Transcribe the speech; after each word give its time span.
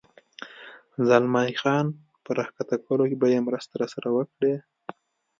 زلمی 1.07 1.51
خان 1.61 1.85
په 2.23 2.29
را 2.37 2.45
کښته 2.55 2.75
کولو 2.85 3.03
کې 3.09 3.17
به 3.21 3.27
یې 3.33 3.39
مرسته 3.47 3.73
راسره 3.81 4.09
وکړې؟ 4.11 4.53